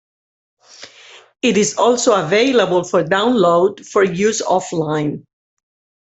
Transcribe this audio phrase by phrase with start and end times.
[1.43, 5.25] It is also available for download for use off-line.